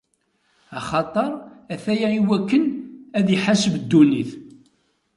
[0.79, 1.29] Axaṭer
[1.73, 2.63] ataya iwakken
[3.17, 4.31] ad iḥaseb ddunit.